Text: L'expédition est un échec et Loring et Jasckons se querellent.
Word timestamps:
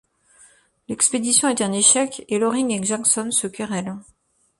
L'expédition 0.89 1.47
est 1.47 1.61
un 1.61 1.71
échec 1.73 2.25
et 2.27 2.39
Loring 2.39 2.71
et 2.71 2.83
Jasckons 2.83 3.29
se 3.29 3.45
querellent. 3.45 3.97